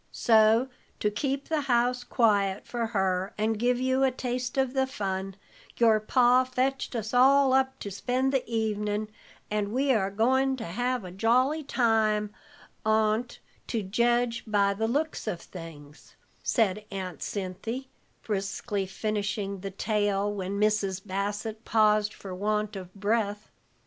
[0.11, 0.67] "So,
[0.99, 5.35] to keep the house quiet for her, and give you a taste of the fun,
[5.77, 9.09] your Pa fetched us all up to spend the evenin',
[9.51, 12.33] and we are goin' to have a jolly time
[12.83, 13.37] on't,
[13.67, 17.91] to jedge by the looks of things," said Aunt Cinthy,
[18.23, 21.05] briskly finishing the tale when Mrs.
[21.05, 23.51] Bassett paused for want of breath.